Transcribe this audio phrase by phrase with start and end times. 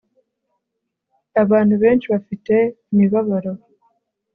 [1.43, 2.53] Abantu benshi bafite
[2.91, 3.51] imibabaro